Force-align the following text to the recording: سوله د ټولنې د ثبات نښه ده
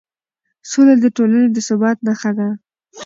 سوله 0.69 0.95
د 0.99 1.05
ټولنې 1.15 1.47
د 1.51 1.57
ثبات 1.67 1.97
نښه 2.07 2.31
ده 2.37 2.47